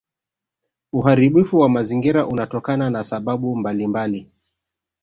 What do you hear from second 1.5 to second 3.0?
wa mazingira unatokana